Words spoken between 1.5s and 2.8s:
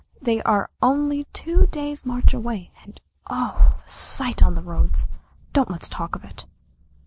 days' march away,